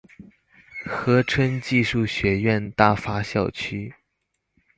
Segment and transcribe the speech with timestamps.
[0.87, 3.93] 和春技術學院大發校區